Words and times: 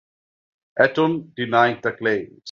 Aton 0.79 1.31
denied 1.35 1.83
the 1.83 1.91
claims. 1.91 2.39